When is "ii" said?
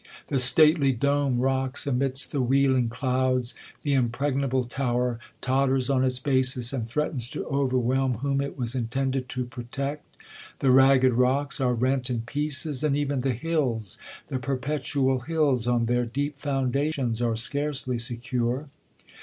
12.09-12.23